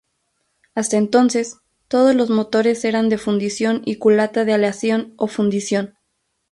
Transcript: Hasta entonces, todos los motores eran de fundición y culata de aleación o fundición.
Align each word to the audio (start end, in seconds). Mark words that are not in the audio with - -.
Hasta 0.73 0.97
entonces, 0.97 1.57
todos 1.87 2.15
los 2.15 2.31
motores 2.31 2.83
eran 2.85 3.07
de 3.07 3.19
fundición 3.19 3.83
y 3.85 3.97
culata 3.97 4.45
de 4.45 4.53
aleación 4.53 5.13
o 5.15 5.27
fundición. 5.27 5.93